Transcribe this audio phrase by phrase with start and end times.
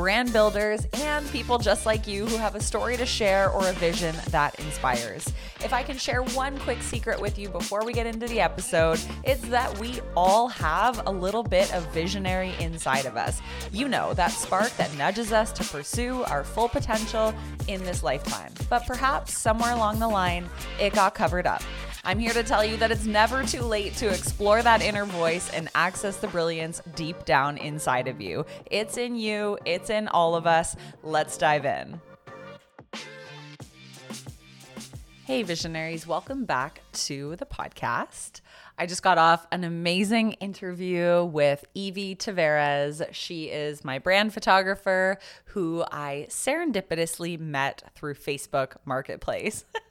[0.00, 3.72] brand builders, and people just like you who have a story to share or a
[3.74, 5.30] vision that inspires.
[5.62, 8.98] If I can share one quick secret with you before we get into the episode,
[9.24, 13.42] it's that we all have a little bit of visionary inside of us.
[13.72, 17.34] You know, that spark that nudges us to pursue our full potential
[17.68, 18.54] in this lifetime.
[18.70, 20.48] But perhaps somewhere along the line,
[20.80, 21.62] it got covered up.
[22.02, 25.50] I'm here to tell you that it's never too late to explore that inner voice
[25.50, 28.46] and access the brilliance deep down inside of you.
[28.70, 30.76] It's in you, it's in all of us.
[31.02, 32.00] Let's dive in.
[35.26, 38.40] Hey, visionaries, welcome back to the podcast.
[38.78, 43.06] I just got off an amazing interview with Evie Tavares.
[43.12, 49.66] She is my brand photographer who I serendipitously met through Facebook Marketplace.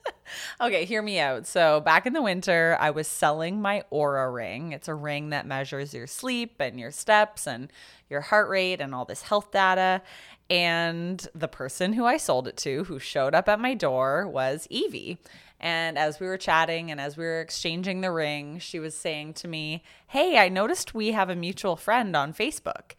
[0.60, 1.46] okay, hear me out.
[1.46, 4.72] So, back in the winter, I was selling my Oura ring.
[4.72, 7.72] It's a ring that measures your sleep and your steps and
[8.08, 10.02] your heart rate and all this health data.
[10.48, 14.66] And the person who I sold it to, who showed up at my door, was
[14.68, 15.18] Evie.
[15.60, 19.34] And as we were chatting and as we were exchanging the ring, she was saying
[19.34, 22.92] to me, Hey, I noticed we have a mutual friend on Facebook.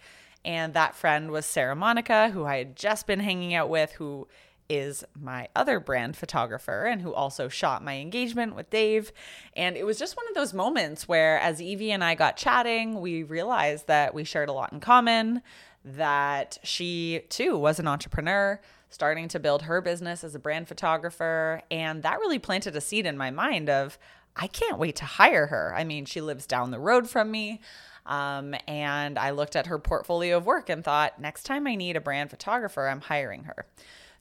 [0.46, 4.28] And that friend was Sarah Monica, who I had just been hanging out with, who
[4.72, 9.12] is my other brand photographer and who also shot my engagement with Dave.
[9.54, 13.02] And it was just one of those moments where, as Evie and I got chatting,
[13.02, 15.42] we realized that we shared a lot in common,
[15.84, 21.62] that she too was an entrepreneur, starting to build her business as a brand photographer.
[21.70, 23.98] And that really planted a seed in my mind of,
[24.38, 25.74] I can't wait to hire her.
[25.76, 27.60] I mean, she lives down the road from me.
[28.06, 31.98] Um, and I looked at her portfolio of work and thought, next time I need
[31.98, 33.66] a brand photographer, I'm hiring her.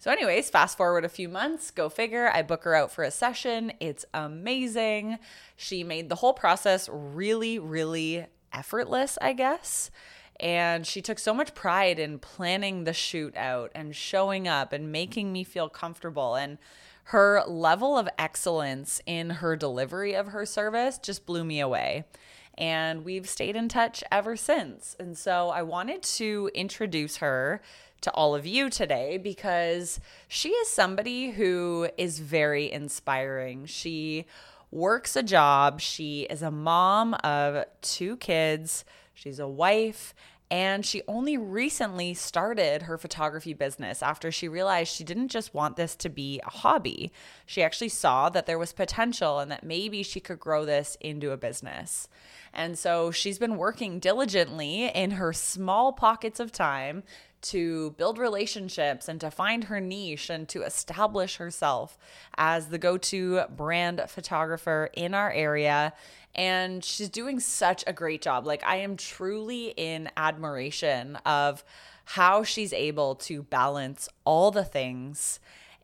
[0.01, 2.31] So, anyways, fast forward a few months, go figure.
[2.33, 3.71] I book her out for a session.
[3.81, 5.19] It's amazing.
[5.57, 9.91] She made the whole process really, really effortless, I guess.
[10.41, 14.91] And she took so much pride in planning the shoot out and showing up and
[14.91, 16.35] making me feel comfortable.
[16.35, 16.57] And
[17.05, 22.05] her level of excellence in her delivery of her service just blew me away.
[22.57, 24.97] And we've stayed in touch ever since.
[24.99, 27.61] And so I wanted to introduce her
[28.03, 33.67] to all of you today because she is somebody who is very inspiring.
[33.67, 34.27] She
[34.71, 38.85] works a job, she is a mom of two kids,
[39.15, 40.15] she's a wife.
[40.53, 45.77] And she only recently started her photography business after she realized she didn't just want
[45.77, 47.13] this to be a hobby.
[47.47, 51.31] She actually saw that there was potential and that maybe she could grow this into
[51.31, 52.09] a business.
[52.53, 57.05] And so she's been working diligently in her small pockets of time
[57.43, 61.99] to build relationships and to find her niche and to establish herself
[62.37, 65.93] as the go to brand photographer in our area.
[66.35, 68.47] And she's doing such a great job.
[68.47, 71.65] Like, I am truly in admiration of
[72.05, 75.41] how she's able to balance all the things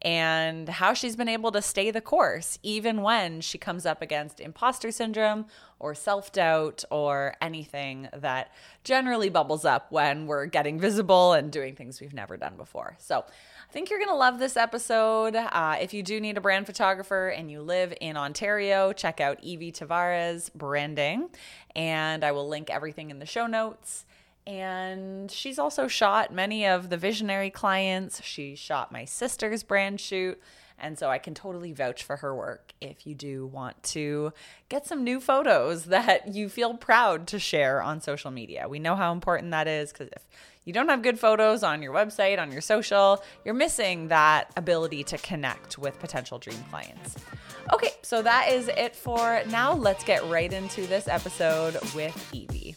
[0.06, 4.38] and how she's been able to stay the course even when she comes up against
[4.38, 5.44] imposter syndrome
[5.80, 8.52] or self doubt or anything that
[8.84, 12.96] generally bubbles up when we're getting visible and doing things we've never done before.
[13.00, 13.24] So,
[13.68, 15.34] I think you're going to love this episode.
[15.34, 19.42] Uh, if you do need a brand photographer and you live in Ontario, check out
[19.42, 21.28] Evie Tavares Branding,
[21.74, 24.06] and I will link everything in the show notes.
[24.46, 28.22] And she's also shot many of the visionary clients.
[28.22, 30.40] She shot my sister's brand shoot.
[30.78, 34.32] And so I can totally vouch for her work if you do want to
[34.68, 38.68] get some new photos that you feel proud to share on social media.
[38.68, 40.22] We know how important that is because if
[40.64, 45.04] you don't have good photos on your website, on your social, you're missing that ability
[45.04, 47.16] to connect with potential dream clients.
[47.72, 49.72] Okay, so that is it for now.
[49.72, 52.76] Let's get right into this episode with Evie.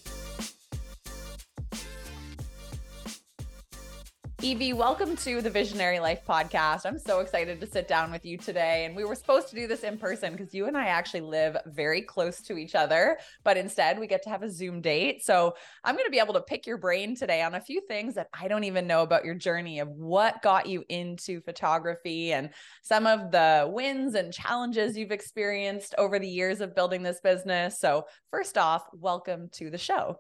[4.42, 6.86] Evie, welcome to the Visionary Life podcast.
[6.86, 8.86] I'm so excited to sit down with you today.
[8.86, 11.58] And we were supposed to do this in person because you and I actually live
[11.66, 15.26] very close to each other, but instead we get to have a Zoom date.
[15.26, 18.16] So I'm going to be able to pick your brain today on a few things
[18.16, 22.52] that I don't even know about your journey of what got you into photography and
[22.82, 27.78] some of the wins and challenges you've experienced over the years of building this business.
[27.78, 30.16] So, first off, welcome to the show.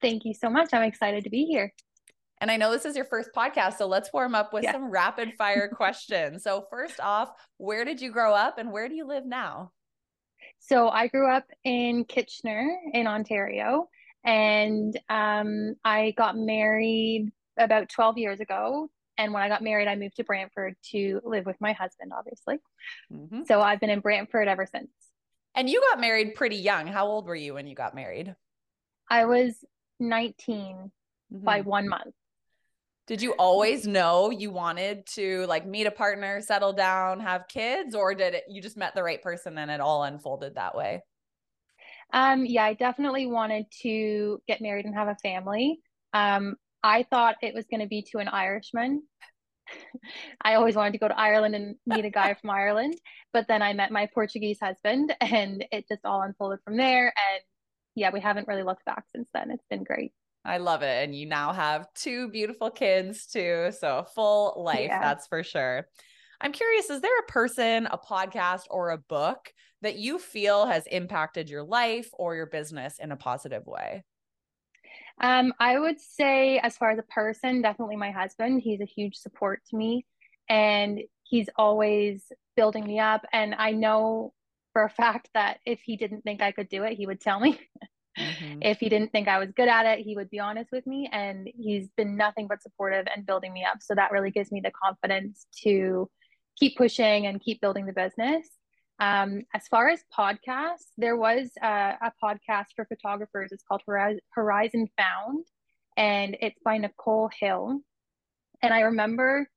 [0.00, 0.68] Thank you so much.
[0.72, 1.72] I'm excited to be here.
[2.40, 4.72] And I know this is your first podcast, so let's warm up with yeah.
[4.72, 6.42] some rapid fire questions.
[6.42, 9.70] So, first off, where did you grow up and where do you live now?
[10.58, 13.88] So I grew up in Kitchener in Ontario,
[14.24, 18.88] and um, I got married about 12 years ago.
[19.16, 22.56] And when I got married, I moved to Brantford to live with my husband, obviously.
[23.12, 23.42] Mm-hmm.
[23.46, 24.90] So I've been in Brantford ever since.
[25.54, 26.88] And you got married pretty young.
[26.88, 28.34] How old were you when you got married?
[29.08, 29.54] I was
[30.00, 30.90] 19
[31.32, 31.44] mm-hmm.
[31.44, 32.14] by one month.
[33.06, 37.94] Did you always know you wanted to like meet a partner, settle down, have kids,
[37.94, 41.02] or did it you just met the right person and it all unfolded that way?
[42.12, 45.80] Um, yeah, I definitely wanted to get married and have a family.
[46.12, 49.02] Um, I thought it was going to be to an Irishman.
[50.42, 52.94] I always wanted to go to Ireland and meet a guy from Ireland,
[53.32, 57.06] but then I met my Portuguese husband and it just all unfolded from there.
[57.06, 57.42] And
[57.94, 59.50] yeah, we haven't really looked back since then.
[59.50, 60.12] It's been great.
[60.44, 61.04] I love it.
[61.04, 63.70] And you now have two beautiful kids too.
[63.78, 65.00] So a full life, yeah.
[65.00, 65.88] that's for sure.
[66.40, 70.86] I'm curious, is there a person, a podcast, or a book that you feel has
[70.88, 74.04] impacted your life or your business in a positive way?
[75.20, 78.60] Um, I would say, as far as a person, definitely my husband.
[78.62, 80.04] He's a huge support to me
[80.48, 83.24] and he's always building me up.
[83.32, 84.32] And I know
[84.72, 87.40] for a fact that if he didn't think I could do it, he would tell
[87.40, 87.58] me.
[88.18, 88.60] Mm-hmm.
[88.62, 91.08] If he didn't think I was good at it, he would be honest with me.
[91.12, 93.78] And he's been nothing but supportive and building me up.
[93.80, 96.08] So that really gives me the confidence to
[96.58, 98.46] keep pushing and keep building the business.
[99.00, 103.50] Um, as far as podcasts, there was a, a podcast for photographers.
[103.50, 103.82] It's called
[104.30, 105.46] Horizon Found,
[105.96, 107.80] and it's by Nicole Hill.
[108.62, 109.48] And I remember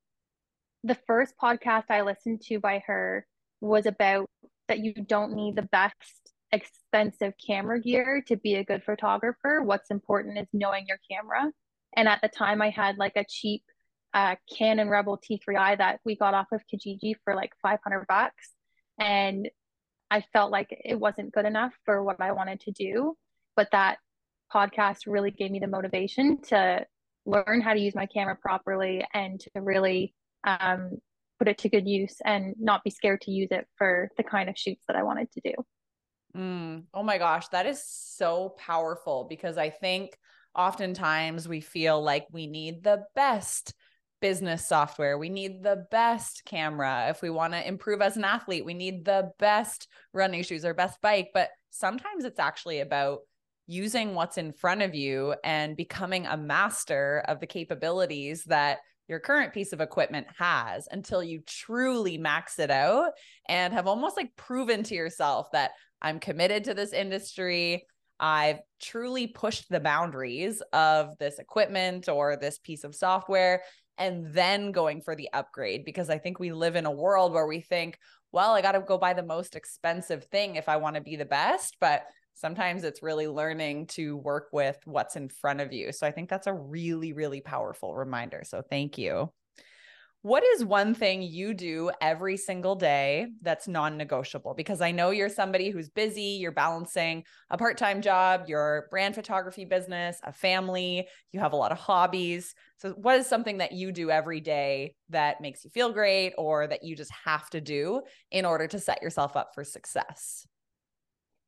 [0.83, 3.27] the first podcast I listened to by her
[3.61, 4.29] was about
[4.67, 9.61] that you don't need the best expensive camera gear to be a good photographer.
[9.63, 11.51] What's important is knowing your camera.
[11.95, 13.63] And at the time, I had like a cheap
[14.13, 18.51] uh, Canon Rebel T3i that we got off of Kijiji for like 500 bucks.
[18.99, 19.49] And
[20.09, 23.17] I felt like it wasn't good enough for what I wanted to do.
[23.55, 23.97] But that
[24.53, 26.85] podcast really gave me the motivation to
[27.25, 30.13] learn how to use my camera properly and to really
[30.45, 30.91] um,
[31.37, 34.49] put it to good use and not be scared to use it for the kind
[34.49, 35.53] of shoots that I wanted to do.
[36.37, 36.83] Mm.
[36.93, 40.17] Oh my gosh, that is so powerful because I think
[40.55, 43.73] oftentimes we feel like we need the best
[44.21, 45.17] business software.
[45.17, 47.07] We need the best camera.
[47.09, 50.73] If we want to improve as an athlete, we need the best running shoes or
[50.73, 51.29] best bike.
[51.33, 53.19] But sometimes it's actually about
[53.67, 59.19] using what's in front of you and becoming a master of the capabilities that your
[59.19, 63.11] current piece of equipment has until you truly max it out
[63.47, 67.85] and have almost like proven to yourself that I'm committed to this industry.
[68.19, 73.61] I've truly pushed the boundaries of this equipment or this piece of software
[73.97, 77.47] and then going for the upgrade because I think we live in a world where
[77.47, 77.97] we think,
[78.31, 81.15] well, I got to go buy the most expensive thing if I want to be
[81.15, 81.77] the best.
[81.79, 82.03] But
[82.33, 85.91] sometimes it's really learning to work with what's in front of you.
[85.91, 88.43] So I think that's a really, really powerful reminder.
[88.45, 89.31] So thank you.
[90.23, 94.55] What is one thing you do every single day that's non negotiable?
[94.55, 99.15] Because I know you're somebody who's busy, you're balancing a part time job, your brand
[99.15, 102.55] photography business, a family, you have a lot of hobbies.
[102.77, 106.67] So, what is something that you do every day that makes you feel great or
[106.67, 110.47] that you just have to do in order to set yourself up for success?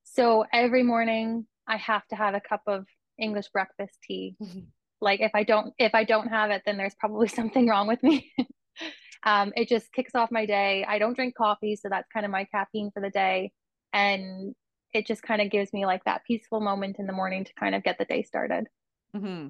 [0.04, 2.86] So, every morning I have to have a cup of
[3.18, 4.36] English breakfast tea.
[4.42, 4.60] Mm-hmm.
[5.02, 8.02] like if I don't if I don't have it then there's probably something wrong with
[8.04, 8.32] me.
[9.24, 10.86] Um, it just kicks off my day.
[10.88, 13.52] I don't drink coffee, so that's kind of my caffeine for the day.
[13.94, 14.56] And
[14.94, 17.76] it just kind of gives me like that peaceful moment in the morning to kind
[17.76, 18.68] of get the day started.
[19.16, 19.48] Mm-hmm.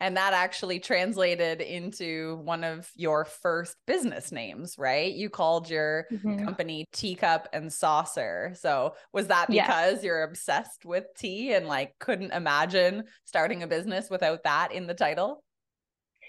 [0.00, 5.12] And that actually translated into one of your first business names, right?
[5.12, 6.44] You called your mm-hmm.
[6.44, 8.52] company Teacup and Saucer.
[8.58, 10.02] So, was that because yes.
[10.02, 14.94] you're obsessed with tea and like couldn't imagine starting a business without that in the
[14.94, 15.44] title?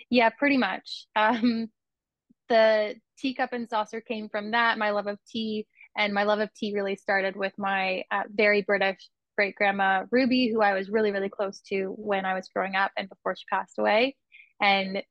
[0.09, 1.07] Yeah, pretty much.
[1.15, 1.69] Um,
[2.49, 5.67] the teacup and saucer came from that, my love of tea.
[5.95, 10.51] And my love of tea really started with my uh, very British great grandma Ruby,
[10.51, 13.45] who I was really, really close to when I was growing up and before she
[13.51, 14.15] passed away.
[14.61, 15.03] And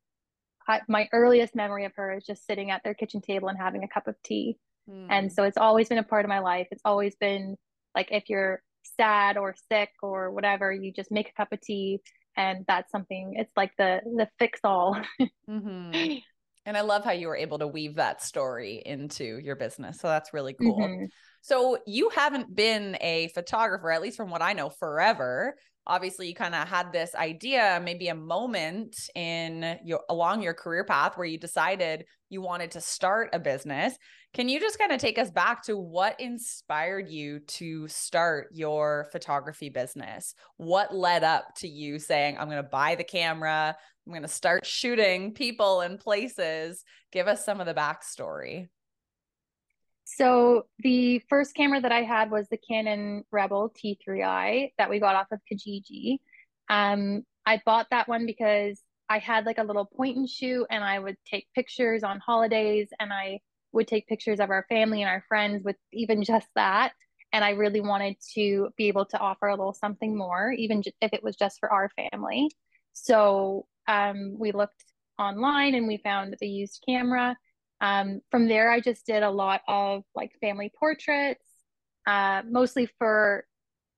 [0.69, 3.83] I, my earliest memory of her is just sitting at their kitchen table and having
[3.83, 4.59] a cup of tea.
[4.89, 5.07] Mm.
[5.11, 6.69] And so it's always been a part of my life.
[6.71, 7.57] It's always been
[7.97, 8.63] like if you're
[8.99, 12.01] sad or sick or whatever, you just make a cup of tea
[12.37, 14.99] and that's something it's like the the fix all
[15.49, 16.19] mm-hmm.
[16.65, 19.99] And I love how you were able to weave that story into your business.
[19.99, 20.79] So that's really cool.
[20.79, 21.07] Mm-hmm.
[21.41, 25.57] So you haven't been a photographer, at least from what I know, forever.
[25.87, 30.85] Obviously, you kind of had this idea, maybe a moment in your along your career
[30.85, 33.97] path where you decided you wanted to start a business.
[34.33, 39.09] Can you just kind of take us back to what inspired you to start your
[39.13, 40.35] photography business?
[40.57, 44.29] What led up to you saying, I'm going to buy the camera, I'm going to
[44.29, 46.83] start shooting people and places?
[47.11, 48.69] Give us some of the backstory.
[50.17, 55.17] So the first camera that I had was the Canon Rebel T3i that we got
[55.17, 56.19] off of Kijiji.
[56.69, 60.85] Um, I bought that one because I had like a little point and shoot and
[60.85, 63.41] I would take pictures on holidays and I
[63.73, 66.93] would take pictures of our family and our friends with even just that.
[67.33, 71.13] And I really wanted to be able to offer a little something more, even if
[71.15, 72.51] it was just for our family.
[72.93, 74.85] So um, we looked
[75.19, 77.37] online and we found the used camera
[77.83, 81.45] um, from there, I just did a lot of like family portraits,
[82.07, 83.45] uh, mostly for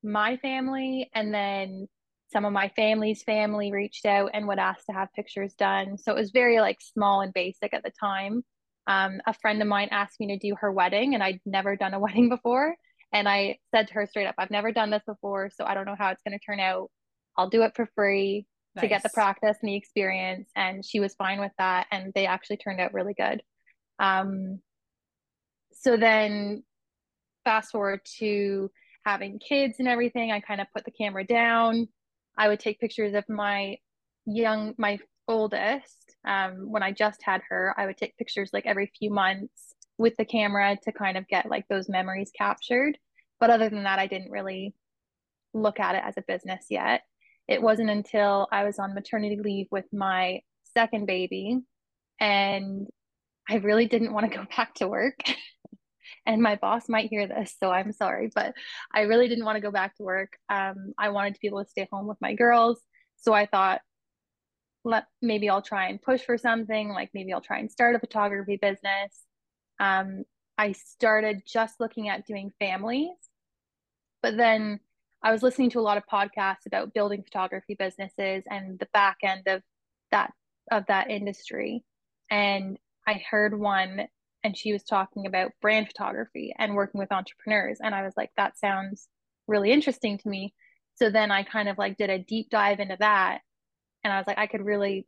[0.03, 1.11] my family.
[1.15, 1.87] And then
[2.33, 5.99] some of my family's family reached out and would ask to have pictures done.
[5.99, 8.43] So it was very like small and basic at the time.
[8.87, 11.93] Um, a friend of mine asked me to do her wedding, and I'd never done
[11.93, 12.75] a wedding before.
[13.13, 15.87] And I said to her straight up, I've never done this before, so I don't
[15.87, 16.91] know how it's going to turn out.
[17.37, 18.83] I'll do it for free nice.
[18.83, 20.49] to get the practice and the experience.
[20.57, 21.87] And she was fine with that.
[21.93, 23.43] And they actually turned out really good.
[23.99, 24.61] Um,
[25.73, 26.63] so then
[27.45, 28.71] fast forward to
[29.05, 31.89] having kids and everything, I kind of put the camera down.
[32.37, 33.77] I would take pictures of my
[34.27, 34.99] young, my
[35.29, 36.17] oldest.
[36.27, 40.17] Um, when I just had her, I would take pictures like every few months with
[40.17, 42.99] the camera to kind of get like those memories captured.
[43.39, 44.75] But other than that, I didn't really
[45.53, 47.03] look at it as a business yet.
[47.47, 50.41] It wasn't until I was on maternity leave with my
[50.75, 51.61] second baby
[52.19, 52.89] and
[53.49, 55.19] I really didn't want to go back to work.
[56.27, 58.55] and my boss might hear this, so I'm sorry, but
[58.93, 60.33] I really didn't want to go back to work.
[60.49, 62.81] Um, I wanted to be able to stay home with my girls.
[63.17, 63.81] So I thought,
[64.85, 67.99] let maybe I'll try and push for something, like maybe I'll try and start a
[67.99, 69.25] photography business.
[69.81, 70.25] Um,
[70.59, 73.17] I started just looking at doing families,
[74.23, 74.81] but then
[75.23, 79.19] I was listening to a lot of podcasts about building photography businesses and the back
[79.23, 79.63] end of
[80.11, 80.33] that
[80.71, 81.83] of that industry.
[82.31, 84.07] And I heard one
[84.43, 87.79] and she was talking about brand photography and working with entrepreneurs.
[87.83, 89.09] And I was like, that sounds
[89.47, 90.55] really interesting to me.
[90.97, 93.41] So then I kind of like did a deep dive into that.
[94.05, 95.07] And I was like, I could really,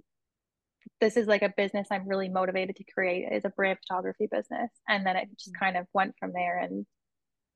[1.00, 4.70] this is like a business I'm really motivated to create is a brand photography business.
[4.88, 5.64] And then it just mm-hmm.
[5.64, 6.58] kind of went from there.
[6.58, 6.86] And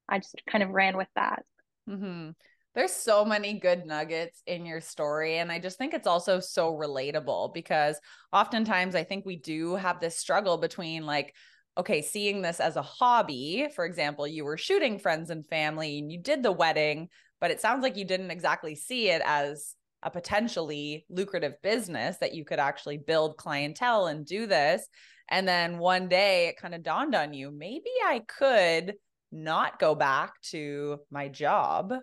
[0.09, 1.44] I just kind of ran with that.
[1.88, 2.30] Mm-hmm.
[2.75, 5.39] There's so many good nuggets in your story.
[5.39, 7.99] And I just think it's also so relatable because
[8.33, 11.35] oftentimes I think we do have this struggle between like,
[11.77, 13.69] okay, seeing this as a hobby.
[13.75, 17.09] For example, you were shooting friends and family and you did the wedding,
[17.41, 22.35] but it sounds like you didn't exactly see it as a potentially lucrative business that
[22.35, 24.87] you could actually build clientele and do this.
[25.29, 28.95] And then one day it kind of dawned on you maybe I could
[29.33, 31.95] not go back to my job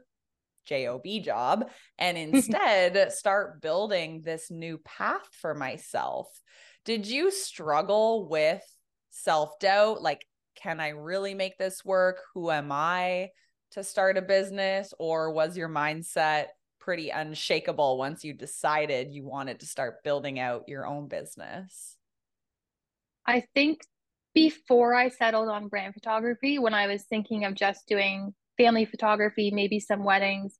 [0.67, 6.27] job job and instead start building this new path for myself.
[6.85, 8.63] Did you struggle with
[9.09, 10.01] self-doubt?
[10.01, 12.21] Like can i really make this work?
[12.33, 13.29] Who am i
[13.71, 14.93] to start a business?
[14.99, 16.45] Or was your mindset
[16.79, 21.95] pretty unshakable once you decided you wanted to start building out your own business?
[23.25, 23.81] I think
[24.37, 29.51] before i settled on brand photography when i was thinking of just doing family photography,
[29.51, 30.57] maybe some weddings.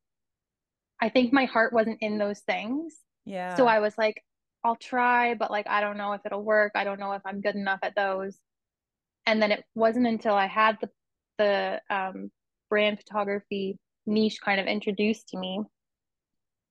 [1.02, 2.96] I think my heart wasn't in those things.
[3.26, 3.56] Yeah.
[3.56, 4.24] So I was like,
[4.64, 6.72] I'll try, but like, I don't know if it'll work.
[6.76, 8.38] I don't know if I'm good enough at those.
[9.26, 10.90] And then it wasn't until I had the,
[11.38, 12.32] the um,
[12.70, 15.62] brand photography niche kind of introduced to me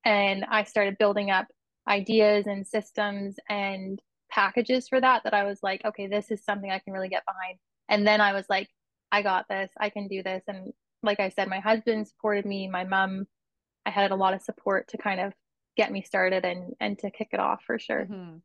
[0.07, 1.47] and I started building up
[1.87, 6.71] ideas and systems and packages for that that I was like, okay, this is something
[6.71, 7.59] I can really get behind.
[7.89, 8.69] And then I was like,
[9.11, 9.69] I got this.
[9.77, 10.43] I can do this.
[10.47, 10.71] And
[11.03, 13.27] like I said, my husband supported me, my mom,
[13.85, 15.33] I had a lot of support to kind of
[15.75, 18.07] get me started and and to kick it off for sure.
[18.09, 18.37] Mm-hmm.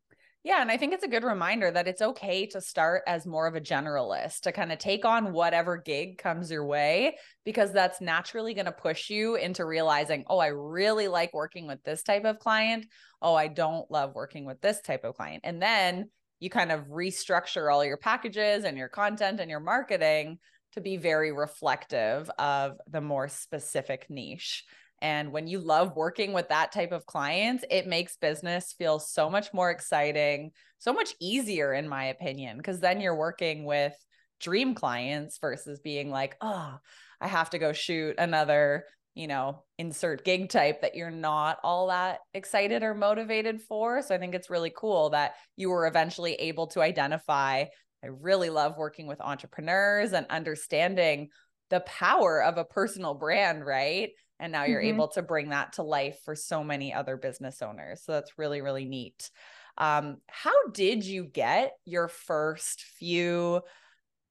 [0.45, 3.47] Yeah, and I think it's a good reminder that it's okay to start as more
[3.47, 8.01] of a generalist, to kind of take on whatever gig comes your way, because that's
[8.01, 12.25] naturally going to push you into realizing, oh, I really like working with this type
[12.25, 12.87] of client.
[13.21, 15.43] Oh, I don't love working with this type of client.
[15.45, 16.09] And then
[16.41, 20.39] you kind of restructure all your packages and your content and your marketing
[20.73, 24.63] to be very reflective of the more specific niche.
[25.01, 29.29] And when you love working with that type of clients, it makes business feel so
[29.29, 33.93] much more exciting, so much easier, in my opinion, because then you're working with
[34.39, 36.77] dream clients versus being like, oh,
[37.19, 41.87] I have to go shoot another, you know, insert gig type that you're not all
[41.87, 44.01] that excited or motivated for.
[44.01, 47.65] So I think it's really cool that you were eventually able to identify.
[48.03, 51.29] I really love working with entrepreneurs and understanding
[51.69, 54.09] the power of a personal brand, right?
[54.39, 54.95] And now you're mm-hmm.
[54.95, 58.03] able to bring that to life for so many other business owners.
[58.03, 59.29] So that's really, really neat.
[59.77, 63.61] Um, how did you get your first few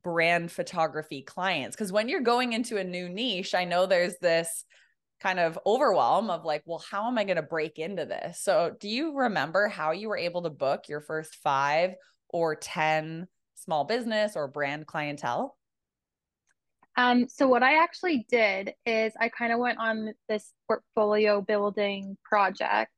[0.04, 1.74] brand photography clients?
[1.74, 4.64] Because when you're going into a new niche, I know there's this
[5.20, 8.40] kind of overwhelm of like, well, how am I going to break into this?
[8.40, 11.94] So, do you remember how you were able to book your first five
[12.28, 13.28] or 10
[13.62, 15.56] small business or brand clientele?
[16.96, 22.18] Um, so what I actually did is I kind of went on this portfolio building
[22.24, 22.92] project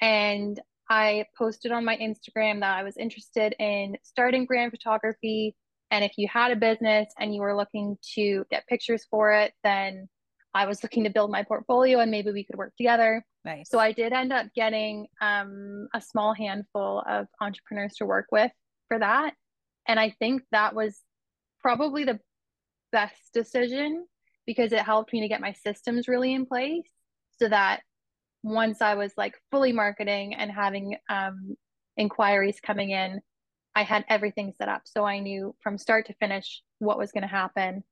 [0.00, 5.54] and I posted on my Instagram that I was interested in starting brand photography.
[5.90, 9.52] And if you had a business and you were looking to get pictures for it,
[9.62, 10.08] then
[10.52, 13.24] I was looking to build my portfolio and maybe we could work together.
[13.44, 13.70] Nice.
[13.70, 18.50] So I did end up getting um, a small handful of entrepreneurs to work with
[18.88, 19.34] for that.
[19.90, 21.00] And I think that was
[21.58, 22.20] probably the
[22.92, 24.06] best decision
[24.46, 26.88] because it helped me to get my systems really in place
[27.42, 27.80] so that
[28.44, 31.56] once I was like fully marketing and having um,
[31.96, 33.20] inquiries coming in,
[33.74, 34.82] I had everything set up.
[34.84, 37.82] So I knew from start to finish what was going to happen.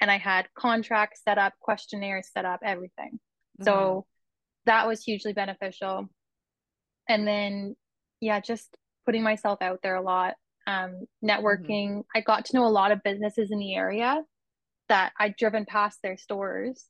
[0.00, 3.14] And I had contracts set up, questionnaires set up, everything.
[3.14, 3.64] Mm-hmm.
[3.64, 4.06] So
[4.66, 6.08] that was hugely beneficial.
[7.08, 7.74] And then,
[8.20, 10.34] yeah, just putting myself out there a lot,
[10.68, 11.88] um, networking.
[11.88, 12.00] Mm-hmm.
[12.14, 14.22] I got to know a lot of businesses in the area
[14.88, 16.84] that I'd driven past their stores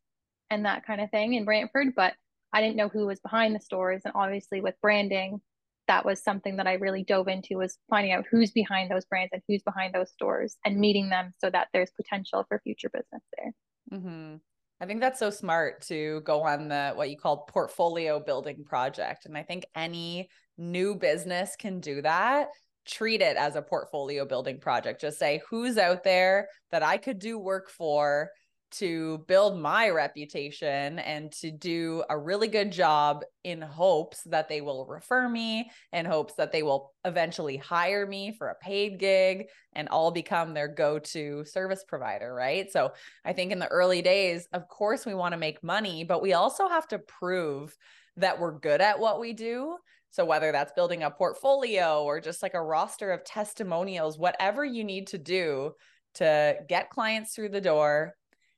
[0.51, 2.15] and that kind of thing in Brantford, but
[2.53, 4.03] I didn't know who was behind the stores.
[4.05, 5.41] And obviously, with branding,
[5.87, 9.31] that was something that I really dove into was finding out who's behind those brands
[9.33, 13.23] and who's behind those stores and meeting them so that there's potential for future business
[13.37, 13.53] there.
[13.99, 14.37] Mm-hmm.
[14.81, 19.27] I think that's so smart to go on the what you call portfolio building project.
[19.27, 22.49] And I think any new business can do that
[22.89, 25.01] treat it as a portfolio building project.
[25.01, 28.31] Just say who's out there that I could do work for
[28.71, 34.61] to build my reputation and to do a really good job in hopes that they
[34.61, 39.47] will refer me in hopes that they will eventually hire me for a paid gig
[39.73, 42.71] and I'll become their go-to service provider, right?
[42.71, 42.93] So
[43.25, 46.35] I think in the early days, of course we want to make money, but we
[46.35, 47.75] also have to prove
[48.17, 49.77] that we're good at what we do
[50.11, 54.85] so, whether that's building a portfolio or just like a roster of testimonials, whatever you
[54.85, 55.73] need to do
[56.15, 58.15] to get clients through the door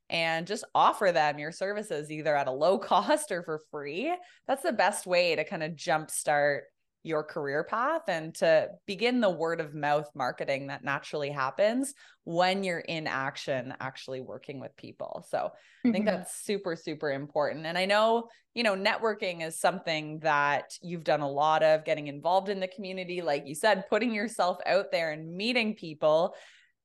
[0.09, 4.13] and just offer them your services either at a low cost or for free,
[4.47, 6.61] that's the best way to kind of jumpstart
[7.03, 11.93] your career path and to begin the word of mouth marketing that naturally happens
[12.25, 15.25] when you're in action actually working with people.
[15.29, 15.89] So mm-hmm.
[15.89, 16.17] I think mm-hmm.
[16.17, 21.21] that's super super important and I know, you know, networking is something that you've done
[21.21, 25.11] a lot of getting involved in the community like you said, putting yourself out there
[25.11, 26.35] and meeting people.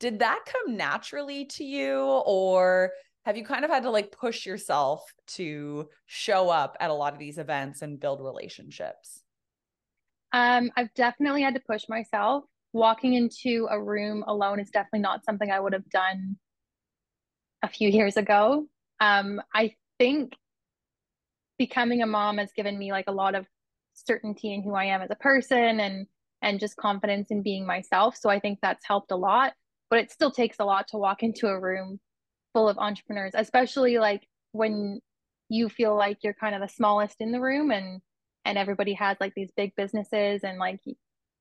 [0.00, 2.92] Did that come naturally to you or
[3.26, 7.12] have you kind of had to like push yourself to show up at a lot
[7.12, 9.24] of these events and build relationships?
[10.36, 12.44] Um, I've definitely had to push myself.
[12.74, 16.36] Walking into a room alone is definitely not something I would have done
[17.62, 18.66] a few years ago.
[19.00, 20.34] Um, I think
[21.58, 23.46] becoming a mom has given me like a lot of
[23.94, 26.06] certainty in who I am as a person and
[26.42, 28.14] and just confidence in being myself.
[28.14, 29.54] So I think that's helped a lot.
[29.88, 31.98] But it still takes a lot to walk into a room
[32.52, 34.20] full of entrepreneurs, especially like
[34.52, 35.00] when
[35.48, 38.02] you feel like you're kind of the smallest in the room and
[38.46, 40.80] and everybody has like these big businesses and like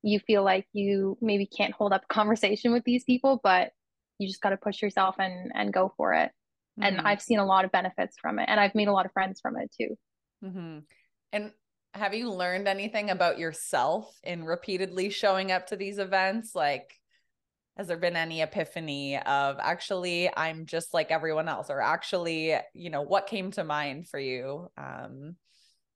[0.01, 3.71] you feel like you maybe can't hold up a conversation with these people but
[4.19, 6.31] you just got to push yourself and and go for it
[6.79, 6.83] mm-hmm.
[6.83, 9.11] and i've seen a lot of benefits from it and i've made a lot of
[9.13, 9.95] friends from it too
[10.43, 10.79] mm-hmm.
[11.31, 11.51] and
[11.93, 16.91] have you learned anything about yourself in repeatedly showing up to these events like
[17.77, 22.89] has there been any epiphany of actually i'm just like everyone else or actually you
[22.89, 25.35] know what came to mind for you um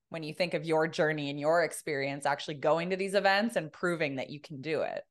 [0.10, 3.72] when you think of your journey and your experience actually going to these events and
[3.72, 5.04] proving that you can do it?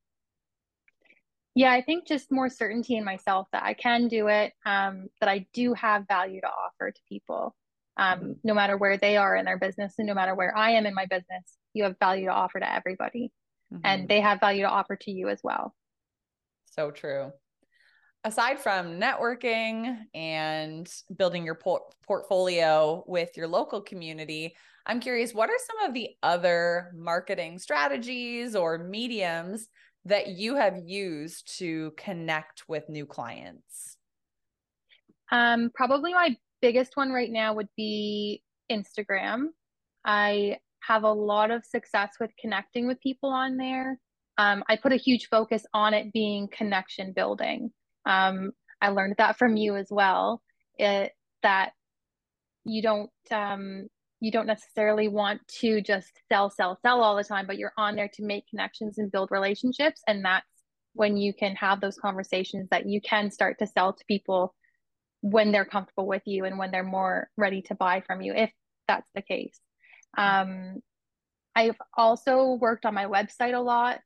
[1.55, 5.29] Yeah, I think just more certainty in myself that I can do it, um, that
[5.29, 7.55] I do have value to offer to people,
[7.97, 8.31] um, mm-hmm.
[8.43, 10.93] no matter where they are in their business and no matter where I am in
[10.93, 13.31] my business, you have value to offer to everybody
[13.73, 13.81] mm-hmm.
[13.83, 15.75] and they have value to offer to you as well.
[16.65, 17.31] So true.
[18.23, 24.55] Aside from networking and building your por- portfolio with your local community,
[24.89, 29.67] I'm curious, what are some of the other marketing strategies or mediums
[30.05, 33.97] that you have used to connect with new clients?
[35.31, 39.49] Um, probably my biggest one right now would be Instagram.
[40.03, 43.99] I have a lot of success with connecting with people on there.
[44.39, 47.69] Um, I put a huge focus on it being connection building.
[48.07, 50.41] Um, I learned that from you as well.
[50.79, 51.11] It,
[51.43, 51.73] that
[52.65, 53.87] you don't um,
[54.19, 57.95] you don't necessarily want to just sell, sell, sell all the time, but you're on
[57.95, 60.45] there to make connections and build relationships, and that's
[60.93, 64.53] when you can have those conversations that you can start to sell to people
[65.21, 68.51] when they're comfortable with you and when they're more ready to buy from you, if
[68.87, 69.59] that's the case.
[70.17, 70.81] Um,
[71.55, 73.99] I've also worked on my website a lot.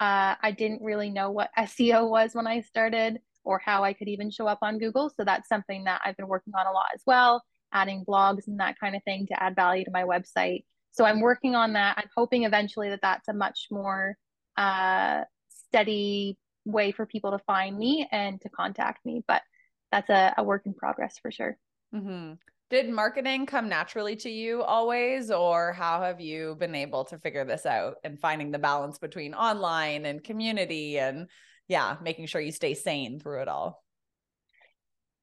[0.00, 4.08] Uh, I didn't really know what SEO was when I started or how I could
[4.08, 5.10] even show up on Google.
[5.10, 7.42] So that's something that I've been working on a lot as well,
[7.74, 10.64] adding blogs and that kind of thing to add value to my website.
[10.92, 11.98] So I'm working on that.
[11.98, 14.16] I'm hoping eventually that that's a much more
[14.56, 19.24] uh, steady way for people to find me and to contact me.
[19.26, 19.42] But
[19.90, 21.58] that's a, a work in progress for sure.
[21.92, 22.34] Mm-hmm.
[22.70, 27.44] Did marketing come naturally to you always, or how have you been able to figure
[27.44, 31.28] this out and finding the balance between online and community and,
[31.68, 33.84] yeah, making sure you stay sane through it all?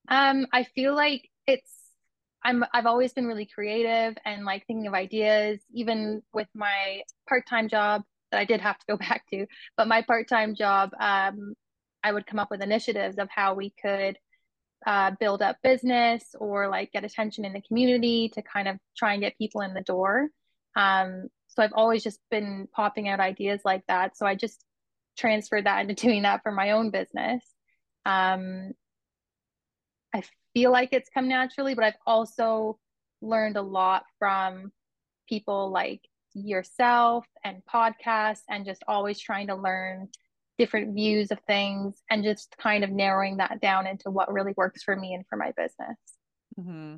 [0.08, 1.74] Um, I feel like it's
[2.43, 7.69] I'm I've always been really creative and like thinking of ideas, even with my part-time
[7.69, 9.45] job that I did have to go back to.
[9.77, 11.54] But my part-time job, um,
[12.04, 14.17] I would come up with initiatives of how we could
[14.86, 19.13] uh, build up business or like get attention in the community to kind of try
[19.13, 20.30] and get people in the door.
[20.75, 24.17] Um, so I've always just been popping out ideas like that.
[24.17, 24.63] So I just
[25.17, 27.43] transferred that into doing that for my own business.
[28.06, 28.71] Um,
[30.13, 30.23] I
[30.54, 32.80] feel like it's come naturally, but I've also
[33.22, 34.72] learned a lot from
[35.28, 36.02] people like
[36.34, 40.08] yourself and podcasts and just always trying to learn
[40.58, 44.84] different views of things and just kind of narrowing that down into what really works
[44.84, 45.98] for me and for my business.
[46.60, 46.98] Mm-hmm.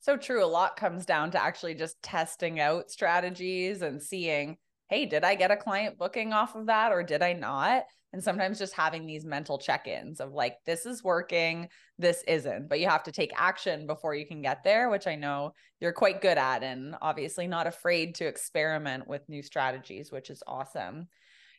[0.00, 0.44] So true.
[0.44, 4.56] A lot comes down to actually just testing out strategies and seeing,
[4.88, 7.84] hey, did I get a client booking off of that or did I not?
[8.14, 12.68] And sometimes just having these mental check ins of like, this is working, this isn't,
[12.68, 15.92] but you have to take action before you can get there, which I know you're
[15.92, 21.08] quite good at and obviously not afraid to experiment with new strategies, which is awesome.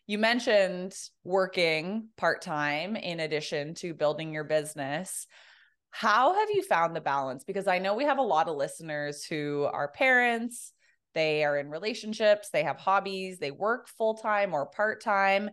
[0.08, 5.28] You mentioned working part time in addition to building your business.
[5.90, 7.44] How have you found the balance?
[7.44, 10.72] Because I know we have a lot of listeners who are parents,
[11.14, 15.50] they are in relationships, they have hobbies, they work full time or part time,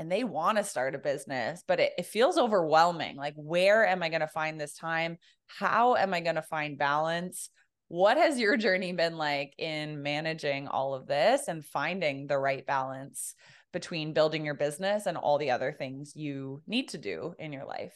[0.00, 3.16] and they want to start a business, but it, it feels overwhelming.
[3.16, 5.18] Like, where am I going to find this time?
[5.46, 7.50] How am I going to find balance?
[7.88, 12.66] What has your journey been like in managing all of this and finding the right
[12.66, 13.34] balance?
[13.72, 17.64] between building your business and all the other things you need to do in your
[17.64, 17.94] life?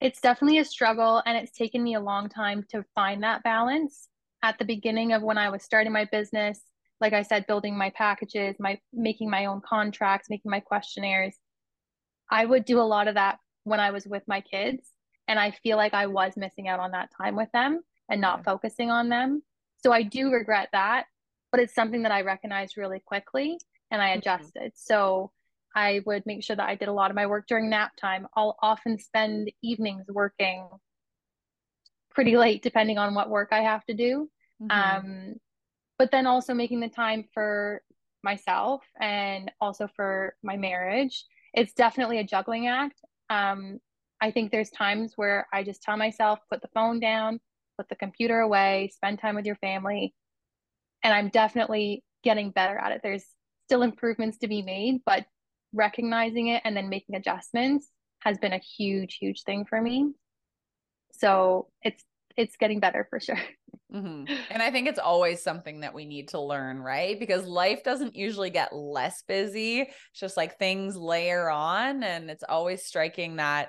[0.00, 4.08] It's definitely a struggle and it's taken me a long time to find that balance.
[4.42, 6.60] At the beginning of when I was starting my business,
[7.00, 11.34] like I said, building my packages, my making my own contracts, making my questionnaires,
[12.30, 14.90] I would do a lot of that when I was with my kids.
[15.26, 17.80] And I feel like I was missing out on that time with them
[18.10, 18.42] and not yeah.
[18.44, 19.42] focusing on them.
[19.82, 21.06] So I do regret that,
[21.50, 23.58] but it's something that I recognized really quickly
[23.90, 24.18] and I mm-hmm.
[24.18, 24.62] adjusted.
[24.62, 24.68] Mm-hmm.
[24.74, 25.30] So
[25.74, 28.26] I would make sure that I did a lot of my work during nap time.
[28.36, 30.68] I'll often spend evenings working
[32.10, 34.30] pretty late, depending on what work I have to do.
[34.62, 34.70] Mm-hmm.
[34.70, 35.34] Um,
[35.98, 37.82] but then also making the time for
[38.22, 41.24] myself and also for my marriage.
[41.52, 43.00] It's definitely a juggling act.
[43.30, 43.78] Um,
[44.20, 47.40] I think there's times where I just tell myself, put the phone down,
[47.76, 50.14] put the computer away, spend time with your family.
[51.02, 53.00] And I'm definitely getting better at it.
[53.02, 53.24] There's
[53.66, 55.26] still improvements to be made, but
[55.72, 60.12] recognizing it and then making adjustments has been a huge, huge thing for me.
[61.12, 62.02] So it's
[62.36, 63.38] it's getting better for sure.
[63.92, 64.24] Mm-hmm.
[64.50, 67.16] And I think it's always something that we need to learn, right?
[67.18, 69.82] Because life doesn't usually get less busy.
[69.82, 73.68] It's just like things layer on, and it's always striking that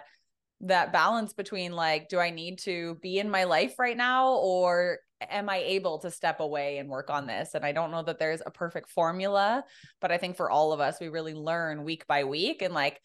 [0.61, 4.97] that balance between like, do I need to be in my life right now, or
[5.29, 7.53] am I able to step away and work on this?
[7.53, 9.63] And I don't know that there's a perfect formula,
[10.01, 12.99] but I think for all of us, we really learn week by week and like,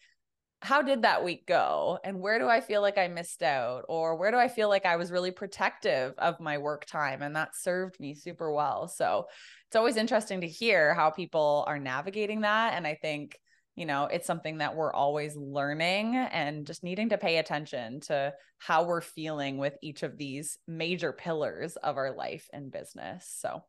[0.61, 1.97] how did that week go?
[2.03, 3.83] And where do I feel like I missed out?
[3.89, 7.35] Or where do I feel like I was really protective of my work time and
[7.35, 8.87] that served me super well?
[8.87, 9.27] So
[9.67, 12.73] it's always interesting to hear how people are navigating that.
[12.75, 13.39] And I think
[13.75, 18.33] you know it's something that we're always learning and just needing to pay attention to
[18.57, 23.63] how we're feeling with each of these major pillars of our life and business so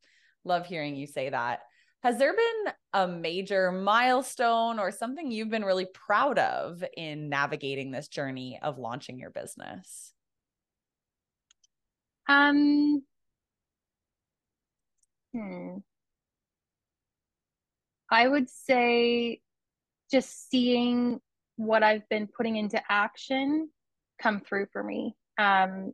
[0.45, 1.61] love hearing you say that
[2.03, 7.93] Has there been a major milestone or something you've been really proud of in navigating
[7.93, 10.12] this journey of launching your business?
[12.29, 13.03] Um,
[15.33, 15.77] hmm.
[18.11, 19.41] I would say
[20.11, 21.21] just seeing
[21.57, 23.71] what I've been putting into action
[24.21, 25.15] come through for me.
[25.38, 25.93] Um,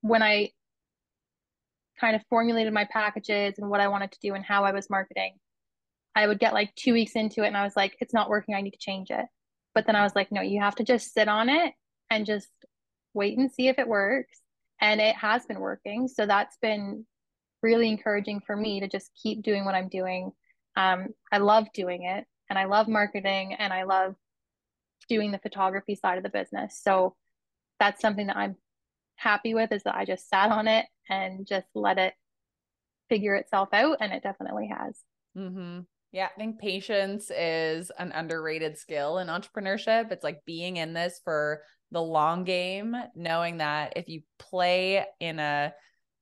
[0.00, 0.52] when I
[1.98, 4.90] kind of formulated my packages and what I wanted to do and how I was
[4.90, 5.34] marketing,
[6.14, 8.54] I would get like two weeks into it and I was like, it's not working.
[8.54, 9.26] I need to change it.
[9.74, 11.72] But then I was like, no, you have to just sit on it
[12.10, 12.48] and just
[13.12, 14.40] wait and see if it works.
[14.80, 16.08] And it has been working.
[16.08, 17.06] So that's been
[17.62, 20.32] really encouraging for me to just keep doing what I'm doing.
[20.76, 24.14] Um, I love doing it and I love marketing and I love
[25.08, 26.78] doing the photography side of the business.
[26.82, 27.16] So
[27.80, 28.56] that's something that I'm
[29.16, 32.14] happy with is that I just sat on it and just let it
[33.08, 33.98] figure itself out.
[34.00, 34.98] And it definitely has.
[35.36, 35.80] Mm-hmm.
[36.12, 40.12] Yeah, I think patience is an underrated skill in entrepreneurship.
[40.12, 45.40] It's like being in this for the long game, knowing that if you play in
[45.40, 45.74] a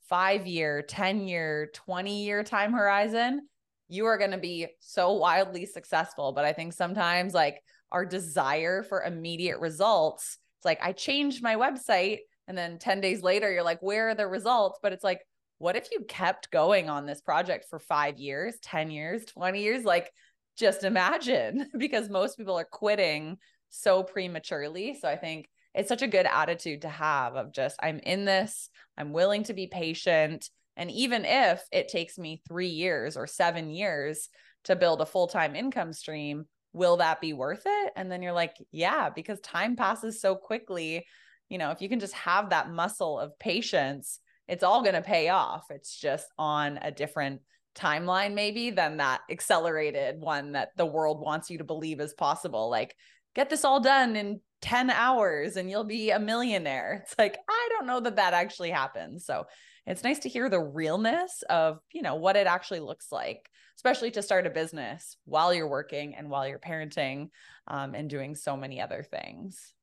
[0.09, 3.49] five year, 10 year, 20 year time horizon,
[3.89, 6.33] you are going to be so wildly successful.
[6.33, 11.57] But I think sometimes, like, our desire for immediate results, it's like, I changed my
[11.57, 12.21] website.
[12.49, 14.79] And then 10 days later, you're like, where are the results?
[14.83, 15.21] But it's like,
[15.59, 19.85] what if you kept going on this project for five years, 10 years, 20 years?
[19.85, 20.11] Like,
[20.57, 23.39] just imagine because most people are quitting
[23.71, 24.99] so prematurely.
[25.01, 28.69] So I think it's such a good attitude to have of just, I'm in this,
[28.99, 30.51] I'm willing to be patient.
[30.77, 34.29] And even if it takes me three years or seven years
[34.65, 37.93] to build a full time income stream, will that be worth it?
[37.97, 41.07] And then you're like, yeah, because time passes so quickly.
[41.53, 45.03] You know, if you can just have that muscle of patience, it's all going to
[45.03, 45.67] pay off.
[45.69, 47.43] It's just on a different
[47.75, 52.71] timeline, maybe, than that accelerated one that the world wants you to believe is possible.
[52.71, 52.97] Like,
[53.35, 57.05] get this all done in 10 hours and you'll be a millionaire.
[57.07, 59.27] It's like, I don't know that that actually happens.
[59.27, 59.45] So
[59.87, 64.11] it's nice to hear the realness of, you know, what it actually looks like, especially
[64.13, 67.29] to start a business while you're working and while you're parenting
[67.69, 69.75] um, and doing so many other things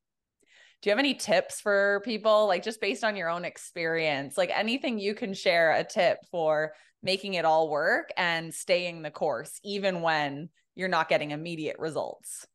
[0.82, 4.52] do you have any tips for people like just based on your own experience like
[4.54, 9.60] anything you can share a tip for making it all work and staying the course
[9.64, 12.46] even when you're not getting immediate results?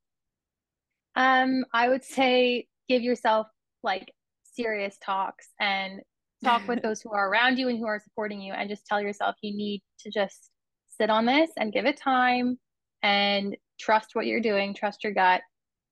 [1.17, 3.47] Um i would say give yourself
[3.83, 4.13] like
[4.55, 6.01] serious talks and
[6.43, 9.01] talk with those who are around you and who are supporting you and just tell
[9.01, 10.51] yourself you need to just
[10.99, 12.59] sit on this and give it time
[13.03, 15.43] and trust what you're doing trust your gut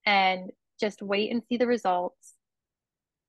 [0.06, 0.50] and
[0.82, 2.34] just wait and see the results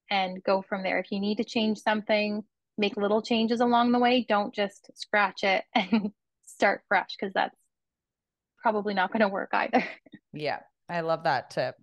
[0.10, 0.98] and go from there.
[0.98, 2.44] If you need to change something,
[2.80, 4.26] make little changes along the way.
[4.28, 6.12] Don't just scratch it and
[6.46, 7.56] start fresh because that's
[8.62, 9.84] probably not going to work either.
[10.34, 11.76] Yeah, I love that tip.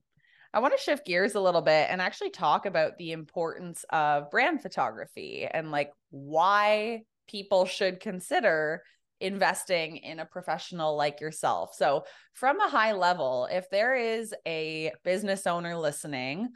[0.52, 4.28] I want to shift gears a little bit and actually talk about the importance of
[4.32, 8.82] brand photography and like why people should consider
[9.20, 11.74] investing in a professional like yourself.
[11.74, 12.04] So,
[12.34, 16.48] from a high level, if there is a business owner listening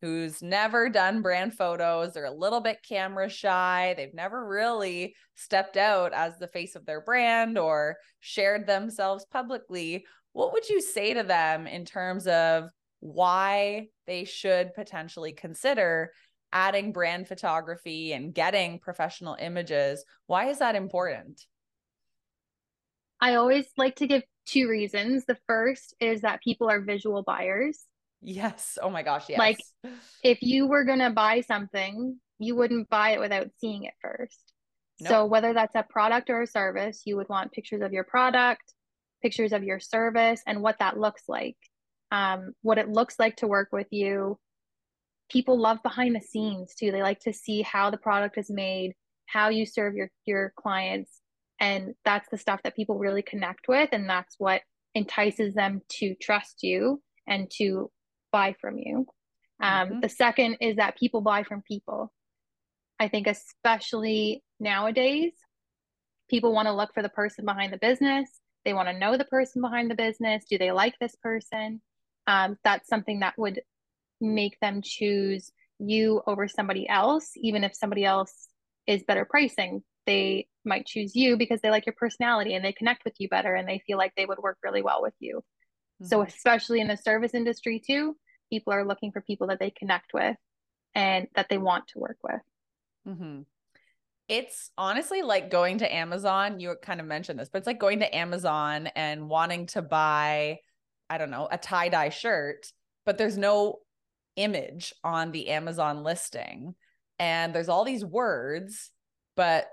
[0.00, 5.76] who's never done brand photos, they're a little bit camera shy, they've never really stepped
[5.76, 11.14] out as the face of their brand or shared themselves publicly, what would you say
[11.14, 16.12] to them in terms of why they should potentially consider
[16.52, 20.04] adding brand photography and getting professional images?
[20.26, 21.46] Why is that important?
[23.22, 25.24] I always like to give two reasons.
[25.24, 27.78] The first is that people are visual buyers.
[28.20, 28.78] Yes.
[28.82, 29.26] Oh my gosh.
[29.28, 29.38] Yes.
[29.38, 29.60] Like
[30.24, 34.52] if you were going to buy something, you wouldn't buy it without seeing it first.
[35.00, 35.08] Nope.
[35.08, 38.74] So whether that's a product or a service, you would want pictures of your product,
[39.22, 41.56] pictures of your service, and what that looks like,
[42.10, 44.36] um, what it looks like to work with you.
[45.30, 46.90] People love behind the scenes too.
[46.90, 48.94] They like to see how the product is made,
[49.26, 51.21] how you serve your your clients,
[51.60, 53.90] and that's the stuff that people really connect with.
[53.92, 54.62] And that's what
[54.94, 57.90] entices them to trust you and to
[58.30, 59.06] buy from you.
[59.60, 60.00] Um, mm-hmm.
[60.00, 62.12] The second is that people buy from people.
[62.98, 65.32] I think, especially nowadays,
[66.28, 68.28] people want to look for the person behind the business.
[68.64, 70.44] They want to know the person behind the business.
[70.48, 71.80] Do they like this person?
[72.26, 73.60] Um, that's something that would
[74.20, 78.48] make them choose you over somebody else, even if somebody else
[78.86, 83.04] is better pricing they might choose you because they like your personality and they connect
[83.04, 85.38] with you better and they feel like they would work really well with you.
[85.38, 86.06] Mm-hmm.
[86.06, 88.16] So, especially in the service industry, too,
[88.50, 90.36] people are looking for people that they connect with
[90.94, 92.40] and that they want to work with.
[93.08, 93.40] Mm-hmm.
[94.28, 96.60] it's honestly like going to Amazon.
[96.60, 100.58] You kind of mentioned this, but it's like going to Amazon and wanting to buy,
[101.10, 102.70] I don't know, a tie dye shirt,
[103.04, 103.78] but there's no
[104.36, 106.74] image on the Amazon listing.
[107.18, 108.90] And there's all these words,
[109.36, 109.66] but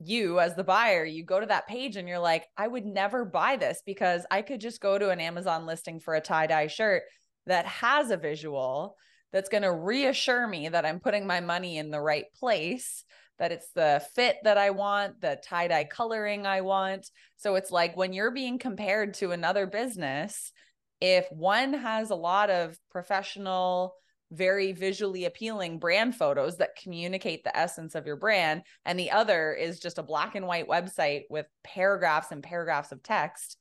[0.00, 3.24] you as the buyer, you go to that page and you're like, I would never
[3.24, 6.66] buy this because I could just go to an Amazon listing for a tie dye
[6.66, 7.02] shirt
[7.46, 8.96] that has a visual
[9.32, 13.04] that's going to reassure me that I'm putting my money in the right place,
[13.38, 17.10] that it's the fit that I want, the tie dye coloring I want.
[17.36, 20.52] So it's like when you're being compared to another business,
[21.00, 23.94] if one has a lot of professional,
[24.34, 29.52] very visually appealing brand photos that communicate the essence of your brand and the other
[29.52, 33.56] is just a black and white website with paragraphs and paragraphs of text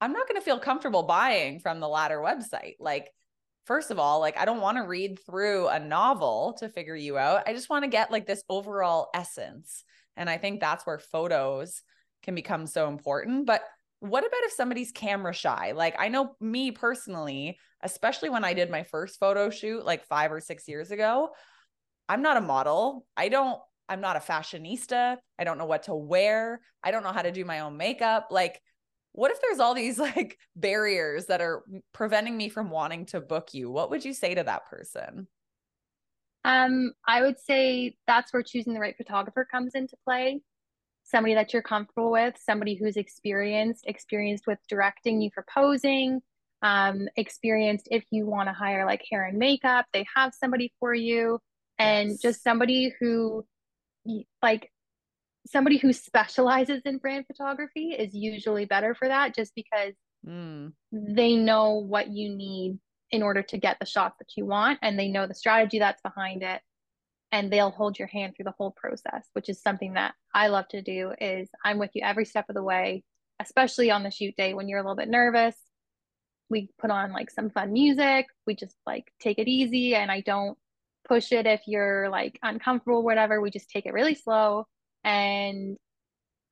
[0.00, 2.74] i'm not going to feel comfortable buying from the latter website.
[2.78, 3.10] Like
[3.64, 7.18] first of all like i don't want to read through a novel to figure you
[7.18, 7.42] out.
[7.46, 9.84] I just want to get like this overall essence
[10.16, 11.82] and i think that's where photos
[12.22, 13.62] can become so important but
[14.00, 15.72] what about if somebody's camera shy?
[15.72, 20.32] Like I know me personally, especially when I did my first photo shoot like 5
[20.32, 21.30] or 6 years ago,
[22.08, 23.06] I'm not a model.
[23.16, 25.16] I don't I'm not a fashionista.
[25.38, 26.60] I don't know what to wear.
[26.82, 28.28] I don't know how to do my own makeup.
[28.30, 28.60] Like
[29.12, 33.52] what if there's all these like barriers that are preventing me from wanting to book
[33.52, 33.70] you?
[33.70, 35.26] What would you say to that person?
[36.44, 40.40] Um, I would say that's where choosing the right photographer comes into play
[41.10, 46.20] somebody that you're comfortable with, somebody who's experienced, experienced with directing you for posing,
[46.62, 50.94] um, experienced if you want to hire like hair and makeup, they have somebody for
[50.94, 51.38] you,
[51.78, 52.20] and yes.
[52.20, 53.44] just somebody who,
[54.42, 54.70] like,
[55.46, 59.94] somebody who specializes in brand photography is usually better for that just because
[60.26, 60.70] mm.
[60.92, 62.78] they know what you need
[63.10, 66.02] in order to get the shot that you want and they know the strategy that's
[66.02, 66.60] behind it
[67.32, 70.66] and they'll hold your hand through the whole process which is something that i love
[70.68, 73.02] to do is i'm with you every step of the way
[73.40, 75.54] especially on the shoot day when you're a little bit nervous.
[76.50, 78.26] We put on like some fun music.
[78.46, 80.56] We just like take it easy and i don't
[81.06, 83.40] push it if you're like uncomfortable whatever.
[83.40, 84.66] We just take it really slow
[85.04, 85.76] and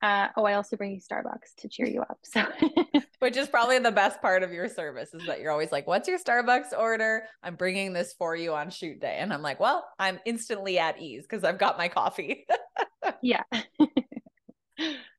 [0.01, 2.19] uh, oh, I also bring you Starbucks to cheer you up.
[2.23, 2.45] So,
[3.19, 6.07] which is probably the best part of your service is that you're always like, "What's
[6.07, 7.23] your Starbucks order?
[7.41, 11.01] I'm bringing this for you on shoot day." And I'm like, "Well, I'm instantly at
[11.01, 12.45] ease because I've got my coffee."
[13.21, 13.43] yeah.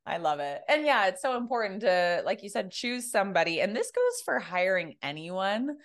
[0.07, 0.62] I love it.
[0.69, 4.38] And yeah, it's so important to like you said choose somebody and this goes for
[4.38, 5.77] hiring anyone.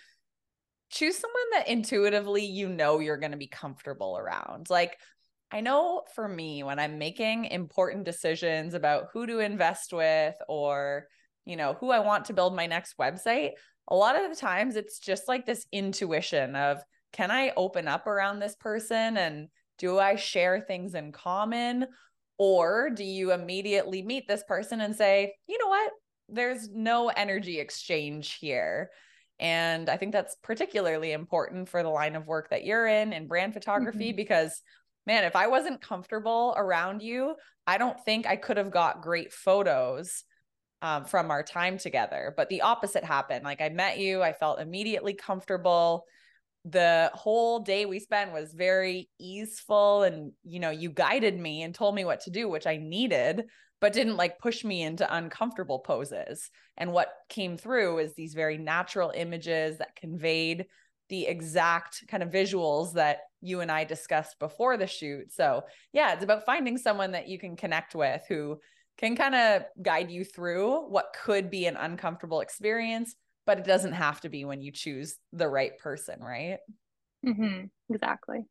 [0.90, 4.70] Choose someone that intuitively you know you're going to be comfortable around.
[4.70, 4.96] Like
[5.54, 11.06] I know for me, when I'm making important decisions about who to invest with or,
[11.44, 13.50] you know, who I want to build my next website,
[13.86, 18.08] a lot of the times it's just like this intuition of can I open up
[18.08, 19.46] around this person and
[19.78, 21.86] do I share things in common?
[22.36, 25.92] Or do you immediately meet this person and say, you know what?
[26.28, 28.90] There's no energy exchange here.
[29.38, 33.28] And I think that's particularly important for the line of work that you're in in
[33.28, 34.16] brand photography mm-hmm.
[34.16, 34.60] because
[35.06, 37.34] man, if I wasn't comfortable around you,
[37.66, 40.24] I don't think I could have got great photos
[40.82, 42.34] um, from our time together.
[42.36, 43.44] But the opposite happened.
[43.44, 46.04] Like I met you, I felt immediately comfortable.
[46.66, 50.02] The whole day we spent was very easeful.
[50.02, 53.44] And, you know, you guided me and told me what to do, which I needed,
[53.80, 56.50] but didn't like push me into uncomfortable poses.
[56.76, 60.66] And what came through is these very natural images that conveyed
[61.08, 65.32] the exact kind of visuals that you and I discussed before the shoot.
[65.32, 68.58] So, yeah, it's about finding someone that you can connect with who
[68.96, 73.14] can kind of guide you through what could be an uncomfortable experience,
[73.46, 76.58] but it doesn't have to be when you choose the right person, right?
[77.26, 77.66] Mm-hmm.
[77.92, 78.44] Exactly.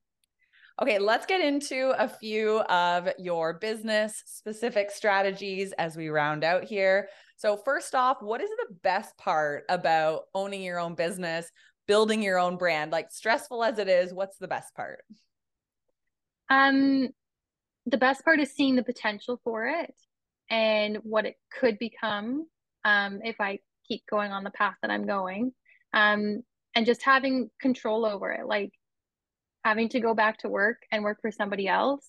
[0.81, 6.63] Okay, let's get into a few of your business specific strategies as we round out
[6.63, 7.09] here.
[7.37, 11.51] So, first off, what is the best part about owning your own business?
[11.87, 15.03] Building your own brand like stressful as it is what's the best part?
[16.49, 17.09] Um
[17.85, 19.93] the best part is seeing the potential for it
[20.49, 22.45] and what it could become
[22.85, 25.51] um if i keep going on the path that i'm going
[25.93, 26.41] um
[26.75, 28.71] and just having control over it like
[29.63, 32.07] having to go back to work and work for somebody else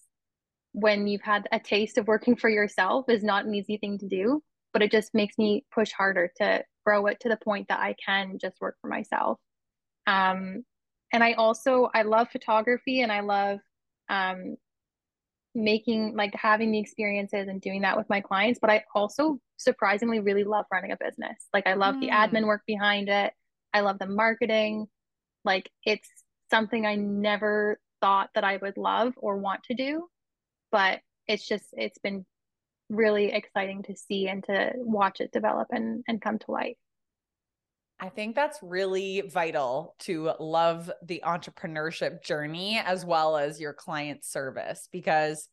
[0.72, 4.08] when you've had a taste of working for yourself is not an easy thing to
[4.08, 4.42] do
[4.72, 7.94] but it just makes me push harder to grow it to the point that i
[8.04, 9.38] can just work for myself
[10.06, 10.64] um,
[11.12, 13.60] and I also I love photography and I love
[14.08, 14.56] um,
[15.54, 18.58] making like having the experiences and doing that with my clients.
[18.60, 21.36] But I also surprisingly really love running a business.
[21.52, 22.00] Like I love mm.
[22.00, 22.46] the admin mm.
[22.46, 23.32] work behind it.
[23.72, 24.86] I love the marketing.
[25.44, 26.08] Like it's
[26.50, 30.08] something I never thought that I would love or want to do.
[30.72, 32.26] But it's just it's been
[32.90, 36.76] really exciting to see and to watch it develop and and come to life.
[38.04, 44.26] I think that's really vital to love the entrepreneurship journey as well as your client
[44.26, 45.48] service because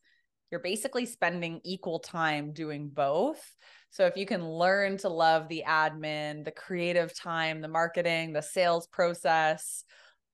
[0.51, 3.41] you're basically spending equal time doing both.
[3.89, 8.41] So if you can learn to love the admin, the creative time, the marketing, the
[8.41, 9.85] sales process,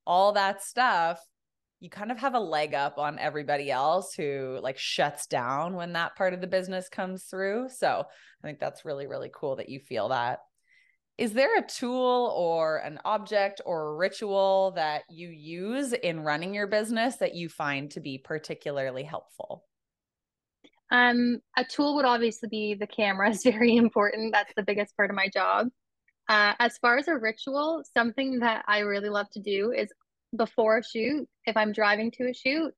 [0.07, 1.19] all that stuff,
[1.81, 5.93] you kind of have a leg up on everybody else who like shuts down when
[5.93, 7.69] that part of the business comes through.
[7.69, 8.05] So
[8.43, 10.39] I think that's really, really cool that you feel that.
[11.17, 16.53] Is there a tool or an object or a ritual that you use in running
[16.53, 19.65] your business that you find to be particularly helpful?
[20.91, 24.31] Um, a tool would obviously be the camera is very important.
[24.31, 25.69] That's the biggest part of my job.
[26.29, 29.87] Uh, as far as a ritual, something that I really love to do is
[30.35, 32.73] before a shoot, if I'm driving to a shoot,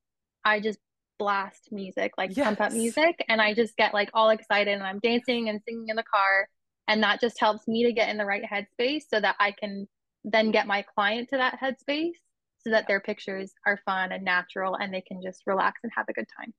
[0.46, 0.80] I just
[1.18, 2.46] blast music, like yes.
[2.46, 5.90] pump up music, and I just get like all excited and I'm dancing and singing
[5.90, 6.48] in the car.
[6.90, 9.88] And that just helps me to get in the right headspace so that I can
[10.24, 12.16] then get my client to that headspace
[12.62, 16.08] so that their pictures are fun and natural and they can just relax and have
[16.10, 16.54] a good time.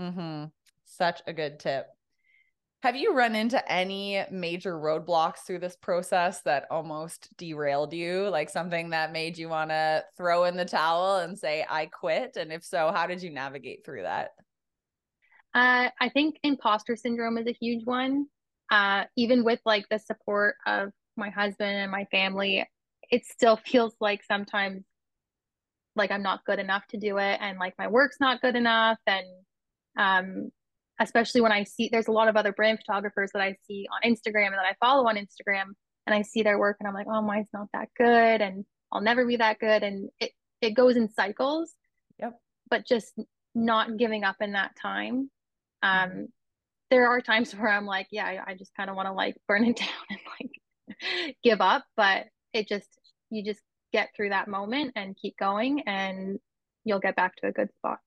[0.00, 0.44] Mm-hmm.
[0.86, 1.86] Such a good tip.
[2.82, 8.28] Have you run into any major roadblocks through this process that almost derailed you?
[8.30, 12.36] Like something that made you want to throw in the towel and say, I quit?
[12.36, 14.30] And if so, how did you navigate through that?
[15.54, 18.26] Uh, I think imposter syndrome is a huge one.
[18.70, 22.66] Uh, even with like the support of my husband and my family,
[23.10, 24.84] it still feels like sometimes
[25.96, 28.98] like I'm not good enough to do it and like my work's not good enough.
[29.06, 29.26] And
[29.96, 30.50] um,
[31.00, 34.10] especially when I see there's a lot of other brand photographers that I see on
[34.10, 35.66] Instagram and that I follow on Instagram
[36.06, 39.00] and I see their work and I'm like, oh, mine's not that good and I'll
[39.00, 39.82] never be that good.
[39.82, 41.72] And it, it goes in cycles.
[42.18, 42.34] Yep.
[42.70, 43.12] But just
[43.54, 45.30] not giving up in that time.
[45.82, 46.24] Um, mm-hmm.
[46.94, 49.36] There are times where I'm like, yeah, I, I just kind of want to like
[49.48, 51.84] burn it down and like give up.
[51.96, 52.88] But it just,
[53.30, 53.60] you just
[53.92, 56.38] get through that moment and keep going and
[56.84, 57.98] you'll get back to a good spot.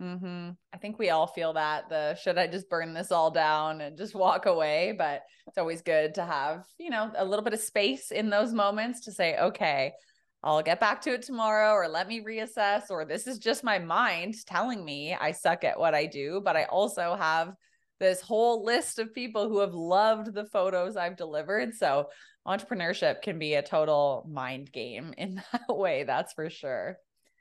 [0.00, 0.50] Mm-hmm.
[0.72, 3.98] I think we all feel that the should I just burn this all down and
[3.98, 4.94] just walk away?
[4.96, 8.52] But it's always good to have, you know, a little bit of space in those
[8.52, 9.94] moments to say, okay,
[10.44, 13.80] I'll get back to it tomorrow, or let me reassess, or this is just my
[13.80, 16.40] mind telling me I suck at what I do.
[16.44, 17.54] But I also have
[17.98, 21.74] this whole list of people who have loved the photos I've delivered.
[21.74, 22.08] So
[22.46, 26.98] entrepreneurship can be a total mind game in that way, that's for sure.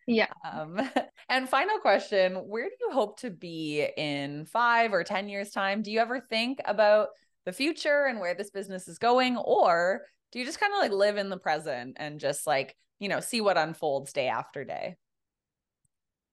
[0.07, 0.27] Yeah.
[0.49, 0.79] Um,
[1.29, 5.81] and final question Where do you hope to be in five or 10 years' time?
[5.81, 7.09] Do you ever think about
[7.45, 9.37] the future and where this business is going?
[9.37, 10.01] Or
[10.31, 13.19] do you just kind of like live in the present and just like, you know,
[13.19, 14.95] see what unfolds day after day?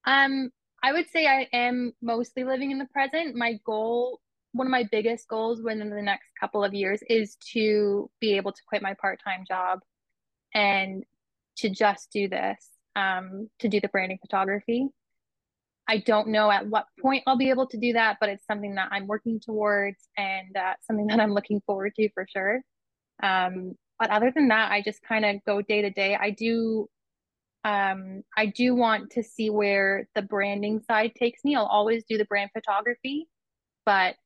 [0.05, 0.51] Um,
[0.85, 3.35] I would say I am mostly living in the present.
[3.35, 4.21] My goal,
[4.53, 8.53] one of my biggest goals within the next couple of years is to be able
[8.53, 9.81] to quit my part time job
[10.55, 11.03] and
[11.57, 14.89] to just do this um, to do the branding photography.
[15.89, 18.75] I don't know at what point I'll be able to do that, but it's something
[18.75, 22.61] that I'm working towards and uh, something that I'm looking forward to for sure.
[23.23, 26.15] Um, but other than that, I just kind of go day to day.
[26.15, 26.91] I do,
[27.65, 31.57] um, I do want to see where the branding side takes me.
[31.57, 33.27] I'll always do the brand photography,
[33.87, 34.17] but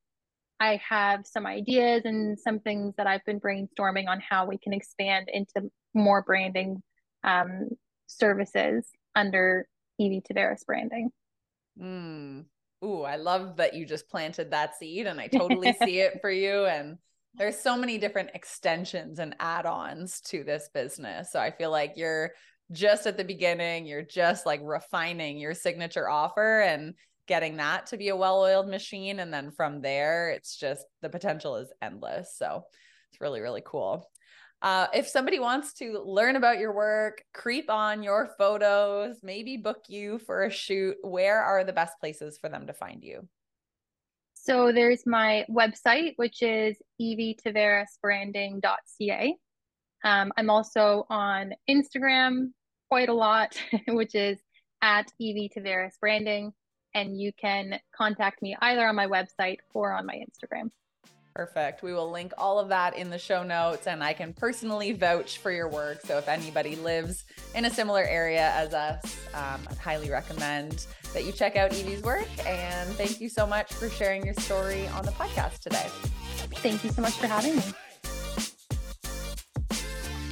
[0.59, 4.73] I have some ideas and some things that I've been brainstorming on how we can
[4.73, 6.83] expand into more branding
[7.23, 7.69] um,
[8.07, 8.85] services
[9.15, 9.67] under
[9.97, 11.09] Evie Tavares branding.
[11.81, 12.45] Mm.
[12.83, 16.31] Ooh, I love that you just planted that seed and I totally see it for
[16.31, 16.65] you.
[16.65, 16.97] And
[17.35, 21.31] there's so many different extensions and add-ons to this business.
[21.31, 22.31] So I feel like you're
[22.71, 26.93] just at the beginning, you're just like refining your signature offer and
[27.27, 29.19] getting that to be a well-oiled machine.
[29.19, 32.35] And then from there, it's just the potential is endless.
[32.35, 32.63] So
[33.11, 34.09] it's really, really cool.
[34.61, 39.85] Uh, if somebody wants to learn about your work, creep on your photos, maybe book
[39.87, 43.25] you for a shoot, where are the best places for them to find you?
[44.33, 49.35] So there's my website, which is evietavaresbranding.ca.
[50.03, 52.51] Um, I'm also on Instagram
[52.89, 53.55] quite a lot,
[53.87, 54.37] which is
[54.81, 56.53] at Evie Tavares Branding.
[56.95, 60.71] And you can contact me either on my website or on my Instagram.
[61.35, 61.83] Perfect.
[61.83, 65.37] We will link all of that in the show notes, and I can personally vouch
[65.37, 66.01] for your work.
[66.01, 67.23] So if anybody lives
[67.55, 72.01] in a similar area as us, um, I'd highly recommend that you check out Evie's
[72.01, 72.27] work.
[72.45, 75.87] And thank you so much for sharing your story on the podcast today.
[76.55, 77.63] Thank you so much for having me.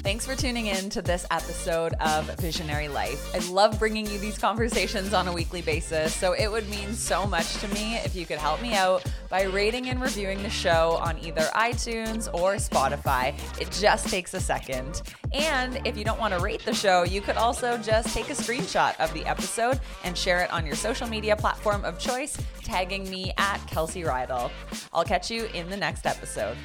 [0.07, 3.35] Thanks for tuning in to this episode of Visionary Life.
[3.35, 7.27] I love bringing you these conversations on a weekly basis, so it would mean so
[7.27, 10.97] much to me if you could help me out by rating and reviewing the show
[11.01, 13.37] on either iTunes or Spotify.
[13.59, 15.01] It just takes a second.
[15.33, 18.33] And if you don't want to rate the show, you could also just take a
[18.33, 23.09] screenshot of the episode and share it on your social media platform of choice, tagging
[23.09, 24.51] me at Kelsey Reidl.
[24.93, 26.55] I'll catch you in the next episode.